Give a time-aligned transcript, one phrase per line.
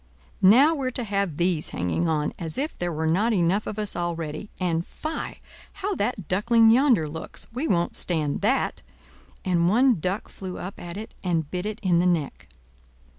[0.41, 3.95] now we're to have these hanging on, as if there were not enough of us
[3.95, 4.49] already!
[4.59, 8.81] And—fie!—how that Duckling yonder looks; we won't stand that!"
[9.45, 12.47] And one duck flew up at it, and bit it in the neck.